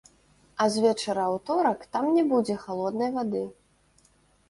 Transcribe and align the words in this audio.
А 0.63 0.65
з 0.75 0.81
вечара 0.85 1.27
аўторак 1.33 1.79
там 1.97 2.09
не 2.17 2.27
будзе 2.35 2.59
халоднай 2.65 3.17
вады. 3.19 3.47